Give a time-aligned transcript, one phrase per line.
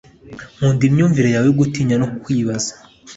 [0.55, 2.71] nkunda imyumvire yawe yo gutinya no kwibaza